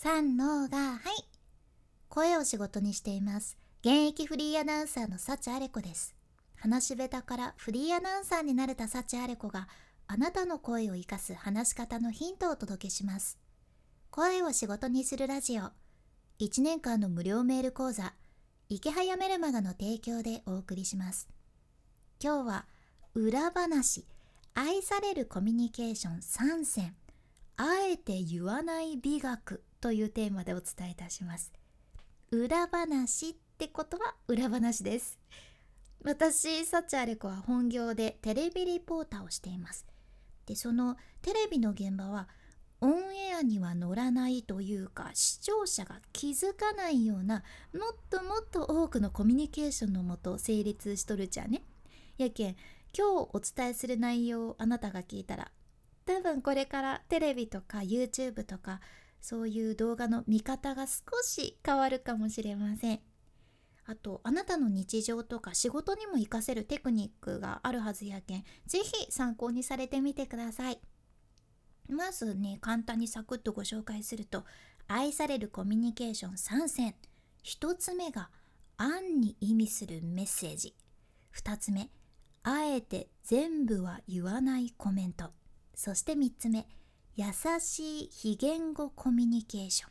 [0.00, 1.24] 三のがはい。
[2.08, 3.58] 声を仕事にしています。
[3.80, 6.14] 現役フリーアナウンサーの幸あれ子です。
[6.54, 9.66] 話し下手からフリーアナウンサーになれた幸あれ子が
[10.06, 13.40] あなたの声を生かす話し方のヒントをお届けします。
[14.12, 15.62] 声を仕事にするラジオ。
[16.38, 18.14] 1年間の無料メール講座。
[18.68, 21.28] 池早メルマガの提供でお送りします。
[22.22, 22.66] 今日は
[23.16, 24.06] 裏話。
[24.54, 26.94] 愛されるコミュニケーション3選
[27.56, 29.64] あえて言わない美学。
[29.80, 31.52] というテーマでお伝えいたします。
[32.30, 35.18] 裏話ってことは裏話です。
[36.04, 39.86] 私サチアレコは本業でテレビリポーターをしています。
[40.46, 42.28] でそのテレビの現場は
[42.80, 47.42] オンエアには乗らないというか視聴者が気づかないような
[47.74, 51.62] もっともっと多くのコミュニケーションのもと成立しとるじゃね。
[52.16, 52.56] やけん
[52.96, 55.50] 今日お伝えする内容をあなたが聞いたら
[56.06, 58.80] 多分これからテレビとか YouTube とか
[59.20, 63.00] そういう動画の見方が少し変わるかもしれません。
[63.84, 70.78] あとあなたの日常とか仕事にも活かせるテクニックがあるはずやけん是非参考にされてみてください。
[71.88, 74.44] まずね簡単にサクッとご紹介すると
[74.88, 76.94] 愛されるコミュニケーション3選
[77.44, 78.30] 1つ目が
[78.76, 80.74] 案に意味するメッセージ。
[81.34, 81.90] 2つ目
[82.42, 85.30] あえて全部は言わないコメント。
[85.74, 86.66] そして3つ目
[87.18, 87.24] 優
[87.58, 89.90] しい非言語コミュニケーション。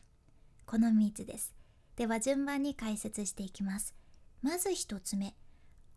[0.64, 1.54] この3つです。
[1.94, 3.94] では順番に解説していきます。
[4.40, 5.34] まず1つ目。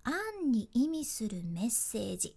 [0.04, 2.36] 案に意味するメッセージ。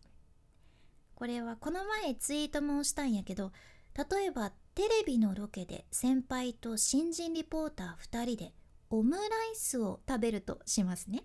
[1.16, 3.50] これはこの前ツイートもしたんやけど
[3.96, 8.52] 例えばテレビのロケで先輩と新人リポーター2人で
[8.90, 11.24] オムライスを食べるとしますね。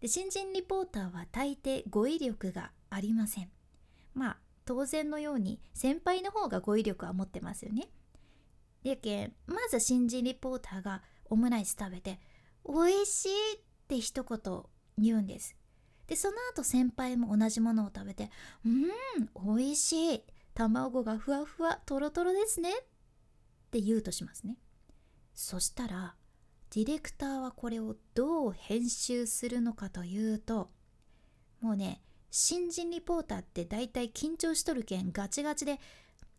[0.00, 3.50] で新人リポーターは大抵語彙力がありません。
[4.14, 7.88] まあ当然のように先輩の方が語彙力は持ってますよね。
[8.82, 12.20] やけんまず新人リポーターがオムライス食べて
[12.68, 14.62] 「美味しい!」って一言
[14.98, 15.56] 言うんです。
[16.06, 18.30] でその後先輩も同じものを食べて
[18.66, 22.82] 「うん美味しい卵がふわふわとろとろですね」っ
[23.70, 24.58] て言うとしますね。
[25.32, 26.14] そしたら
[26.74, 30.70] ディレクターはこれをどう編集するのかというと
[31.62, 35.78] もうね新人リポーターって大体緊張しとるけんガチガチで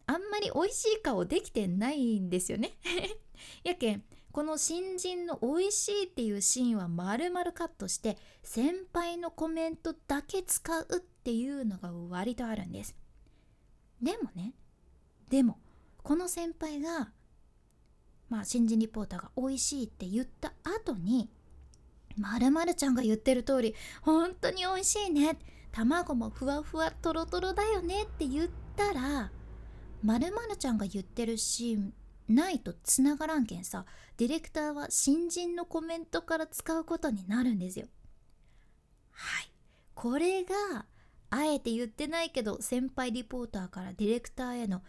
[0.06, 2.78] あんまり美味しい顔できてないんですよね。
[3.64, 12.96] やけんこの新人の美味しいっていうシーンは丸々カットして先輩のコメントだけ使うっていうのが割とあるんです。
[14.02, 14.54] でもね
[15.30, 15.60] でも
[16.04, 17.12] この先輩が
[18.30, 21.30] まあ新人リポーターが美味しいって言った後に
[22.18, 25.38] まるちゃんが言ってる通り本当に美味しいね。
[25.72, 29.32] 卵もふわふわとろとろだよねって言ったら
[30.04, 31.94] まるちゃんが言ってるシーン
[32.30, 33.86] ないとつながらんけんさ。
[34.18, 37.88] ディレクターは新人のコメントから使うことになるんですよ。
[39.12, 39.52] はい。
[39.96, 40.86] これが
[41.32, 44.82] あえて言ってないけど先輩リポーターからディレクターへの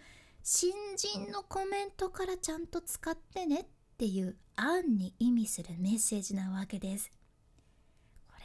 [0.43, 3.67] 新人のコメントからちゃんと使ってねっ
[3.99, 7.11] ていう案に意味するメッセージなわけです。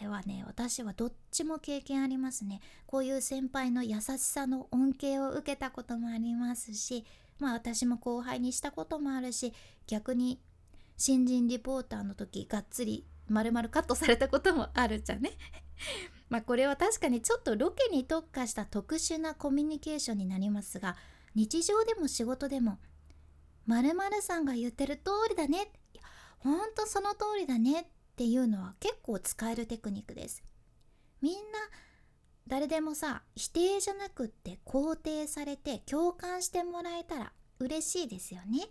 [0.01, 2.61] れはね私はどっちも経験ありますね。
[2.85, 7.05] こういう先輩の優しさの恩恵を受けたこともありますし
[7.39, 9.53] まあ私も後輩にしたこともあるし
[9.87, 10.41] 逆に
[10.97, 15.31] 新人リポーターの時がっつり丸々カットされたこともあるじゃね。
[16.29, 20.95] まあこれは確かにちょっとロケに特化した特殊なコミュニケーションになりますが
[21.35, 22.79] 日常でも仕事でも
[23.67, 25.71] 〇〇さんが言ってる通りだね。
[26.39, 27.85] ほんとその通りだねっ
[28.15, 30.43] ていうのは結構使えるテクニックです。
[31.21, 31.39] みんな
[32.47, 38.67] 誰でもさ否定じゃなくって肯定されて共感してもらえたら嬉しいですよね。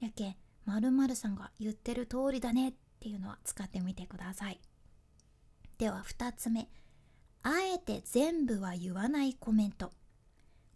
[0.00, 0.36] やけ
[0.66, 4.60] まるさんが言ってる通りだねっていうのは使ってみてください。
[5.78, 6.68] では2つ目。
[7.42, 9.92] あえて全部は言わないコメント。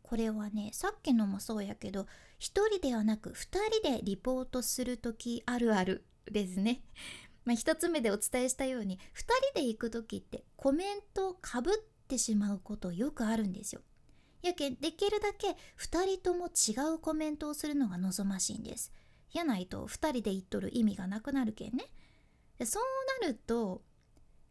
[0.03, 2.07] これはねさっきのもそうやけど1
[2.39, 3.35] 人ではなく2
[3.83, 6.83] 人でリポートする時あるあるですね。
[7.45, 9.01] まあ、1つ目でお伝えしたように2
[9.53, 11.75] 人で行く時ってコメントをかぶっ
[12.09, 13.81] てしまうことよくあるんですよ。
[14.43, 15.49] やけできるだけ
[15.79, 18.93] 2人とも違うコメントをするのが望ましいんです。
[19.33, 21.85] やないと2人で言っとる意味がなくなるけんね。
[22.65, 22.83] そう
[23.23, 23.83] なると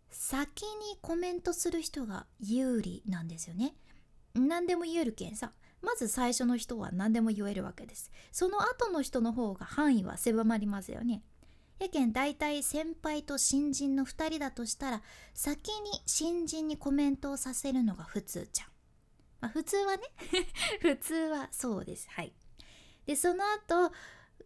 [0.09, 3.75] 先にコメントする人が有利なんですよね。
[4.33, 5.51] 何でも言えるけんさ
[5.81, 8.11] まず最初の人は何でも言えるわけです。
[8.31, 11.23] その後の人の方が範囲は狭まりますよね。
[11.81, 15.01] やけん大体先輩と新人の2人だとしたら
[15.33, 18.67] 先に新人にコメントをさせるのが普通じゃん。
[19.41, 20.03] まあ、普通はね
[20.81, 22.07] 普通はそうです。
[22.09, 22.33] はい。
[23.05, 23.91] でその後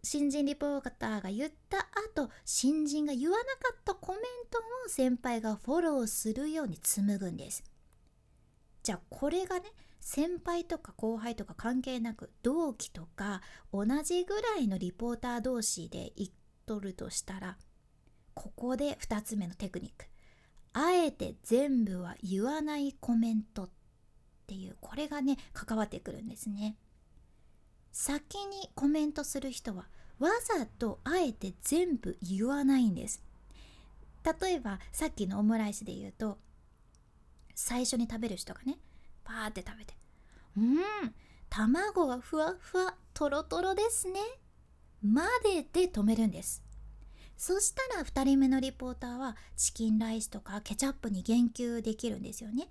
[0.05, 4.21] 新人リポーターが言った後新人が言わなかったコメン
[4.51, 7.63] トを先輩がフォローするように紡ぐんです
[8.83, 9.65] じゃあこれがね
[9.99, 13.41] 先輩とか後輩とか関係なく同期とか
[13.73, 16.29] 同じぐらいのリポーター同士で言っ
[16.65, 17.57] とるとしたら
[18.33, 20.05] ここで2つ目のテクニック。
[20.73, 23.69] あえて全部は言わないコメントっ
[24.45, 26.75] ていうこれがね関わってくるんですね。
[27.91, 29.87] 先にコメントする人は
[30.19, 33.23] わざとあえて全部言わないんです。
[34.41, 36.39] 例えばさっきのオムライスで言うと
[37.53, 38.79] 最初に食べる人がね
[39.23, 39.93] パーって食べて
[40.57, 41.15] 「うん
[41.49, 44.19] 卵がふわふわとろとろですね」
[45.05, 46.63] までで止めるんです。
[47.37, 52.69] そしたら2人目のリポーターはチキンライスとかケチャップに言及できるんですよね。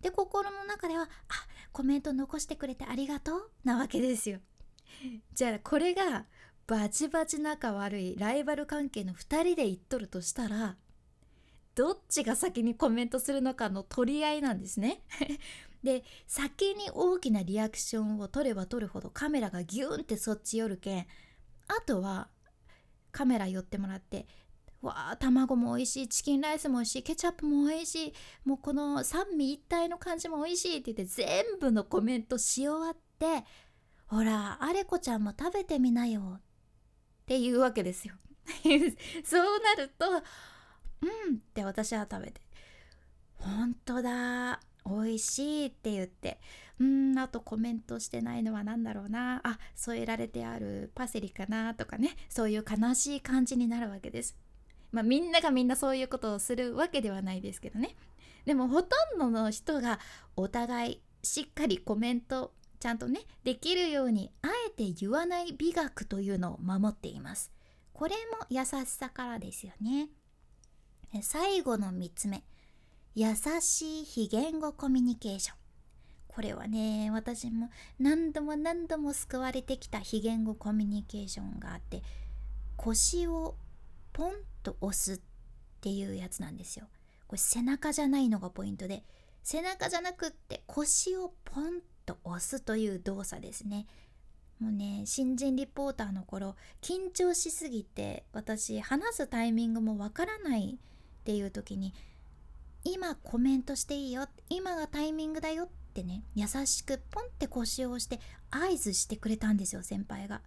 [0.00, 1.34] で心の中では「あ
[1.72, 4.40] コメント残してくれてありがとう」なわけですよ。
[5.34, 6.26] じゃあこれが
[6.66, 10.76] バチバチ仲悪いライバル関係の2人で言っとるとしたら
[11.74, 15.02] どっちが先にコメントするのかの取り合いなんですね。
[15.82, 21.06] で先に大きなリアクションを取れば取るほどカメラがギューンってそっち寄るけん
[21.68, 22.28] あとは
[23.12, 24.26] カメラ寄ってもらって
[24.82, 28.14] わあ卵も美味しいチキンライスも美味しいケチャップも美味しい
[28.44, 33.44] もうこの三位一体の感じも美味しいって言って全部のコメントし終わって
[34.06, 36.40] ほらあれこちゃんも食べてみなよっ
[37.26, 38.14] ていうわけですよ。
[39.24, 40.20] そうなるとうん
[41.36, 42.42] って私は食べて
[43.38, 46.40] 本当だ美味しいって言って。
[46.80, 49.40] うんあとコメントしてないのは何だろうな。
[49.44, 52.16] あ添えられてあるパセリかなとかね。
[52.28, 54.36] そういう悲しい感じになるわけです。
[54.90, 57.94] まあみんながみんなそういうことをするわけではないですけどね。
[58.44, 60.00] でもほとんどの人が
[60.36, 67.52] お互いしっかりコメントちゃんとねできるようにあえて言わない美学というのを守っています。
[67.92, 70.08] これも優しさからですよね。
[71.22, 72.42] 最後の3つ目。
[73.16, 75.56] 優しい非言語コミュニケーション。
[76.26, 77.70] これはね私も
[78.00, 82.02] 何度も何度も救われてきた非言語コミュニケーションがあって
[82.76, 83.54] 腰を
[84.12, 84.32] ポン
[84.64, 85.20] と押すっ
[85.80, 86.86] ていうやつなんですよ。
[87.28, 89.04] これ背中じゃないのがポイントで
[89.44, 93.86] 背中じゃなくって腰をポンと押すという動作ですね。
[94.58, 101.94] もうね新人リポーターの頃緊張しすぎて私話すタイミングもわからないっていう時に
[102.84, 108.20] 今コメントしていいよ今がタイミングだよってね優しくポンって腰を押して
[108.50, 110.42] 合図してくれたんですよ先輩が。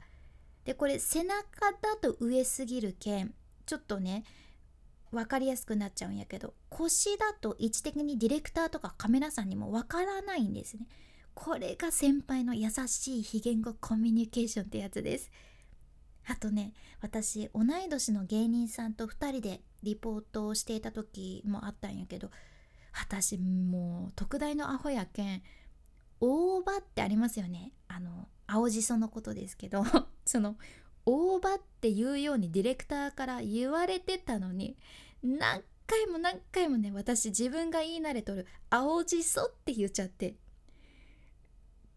[0.64, 3.34] でこれ背中だと上すぎるけん
[3.66, 4.24] ちょっとね
[5.12, 10.88] 分かりやすくなっちゃうんやけど腰だと位置的にディレクターとかカメラさんにも分からないんですね。
[11.34, 15.32] これが先輩の優しい非言語コミュニケーションってやつです。
[16.26, 22.30] あとね私同い年の芸人さんと2人でリポートをしていた時もあったんやけど
[22.94, 25.42] 私もう特大のアホやけん
[26.20, 27.72] 大葉ってありますよね。
[27.88, 29.84] あの青じそのことですけど
[30.26, 30.58] その
[31.06, 34.78] 大葉って言うようにディレクターから言われてたのに
[35.22, 40.36] 何回も何回もね私自分が言い慣れとる青じそって言っちゃって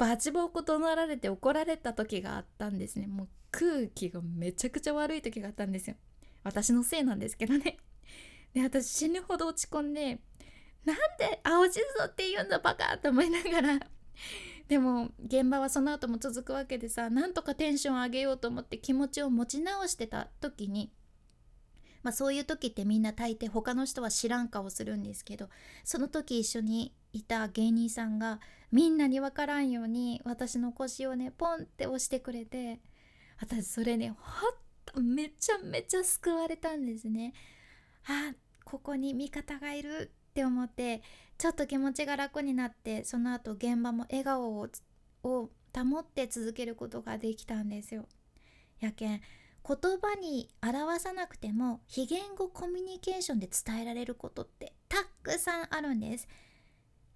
[0.01, 3.07] バチボコ怒鳴られて怒られた時があったんですね。
[3.07, 5.97] もう空気がめちゃくちゃ悪い時があったんですよ。
[6.43, 7.79] 私のせいなんですけどね。
[8.55, 10.21] で私死ぬほど落ち込んで
[10.85, 13.81] なんで青じそって言うんだバカと思いながら。
[14.69, 20.93] でも現場はその後も続くわけでさなんとかテンション上げようと思って気持ちを持ち直してた時に
[22.03, 25.49] まあそういう時ってみんな大抵他の人は知らん顔するんですけど
[25.85, 32.81] その時一緒にいた芸人さんがみんなに分からんように私の腰をねポンって押してくれて
[33.41, 34.59] 私それねほんと
[34.99, 37.33] めちゃめちゃ救われたんですね。
[38.07, 41.03] あここに味方がいるって思って
[41.39, 44.69] ちょっと気持ちが楽になってその後現場も笑顔を
[45.23, 48.07] 保って続けることができたんですよ。
[48.81, 49.21] やけん
[49.67, 56.29] 言葉に表さなくても非言語コミュニケーションで伝えられることってたくさんあるんです。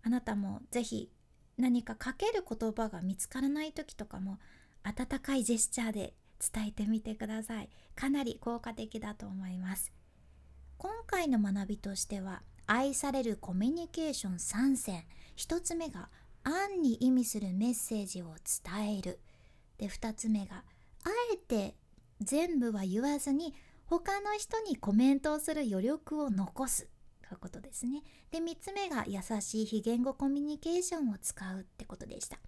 [0.03, 1.11] あなたもぜひ
[1.57, 4.39] 何かかける言葉が見つからない時とかも
[4.83, 7.69] 温かいジェスチャーで伝えてみてください。
[7.95, 9.93] かなり効果的だと思います。
[10.79, 15.05] 今回の学びとしては愛されるコミュニケーション3選。
[15.37, 16.11] 1つ目が
[16.43, 19.21] 暗に意味するメッセージを伝える。
[19.79, 20.65] で2つ目が
[21.05, 21.75] あえて
[22.21, 23.55] 全部は言わずに
[23.87, 26.89] 他の人にコメントをする余力を残す。
[27.23, 28.03] ということですね。
[28.31, 32.39] で3つ目が優しい非言語コミュニケーションを使うってことでした。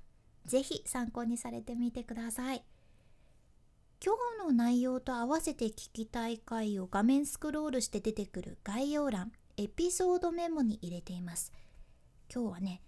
[0.45, 2.65] 是非参考にされてみてください。
[4.07, 11.53] 今日の内容と合わせて聞きたい回を画面スクロールして出てくる概要欄エピソードメモに入れています。
[12.33, 12.83] 今日はね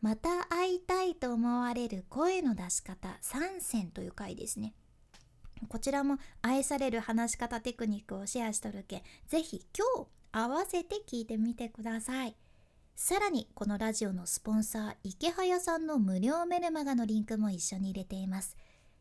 [0.00, 4.72] また会いたいと思われる声の出し方3選という回ですね。
[5.68, 12.34] こちらも愛される話し方テクニックをシェアしとるけぜひ今日合わせて聞いてみてください。
[12.96, 18.56] さらにこのラジオのスポンサーイケハヤさんの無料メルマガのリンクも一緒に入れています。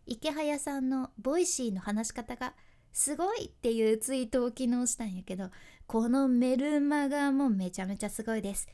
[0.05, 2.53] イケハヤさんの Voicy の話し方が
[2.91, 5.49] すごいっていうツイートを昨日したんやけど
[5.87, 8.67] このメルマガもめちゃめちゃすごいです。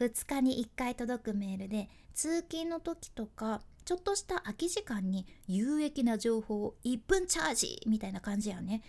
[0.00, 8.82] 2日に1回届くメールで通勤の時とかちょっとした空き時間に有益な情報を1分チャージみたいな感じやね。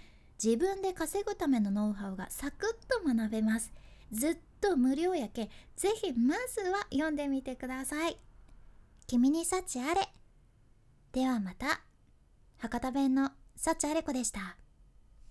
[0.44, 3.72] 自分で稼ぐためのノウハウがサクッと学べます。
[4.12, 8.18] ずっと無料やけぜひまずは読んでみてください。
[9.08, 10.02] 君に幸あれ。
[11.16, 11.80] ではまた。
[12.58, 14.58] 博多弁の幸あれ子でした。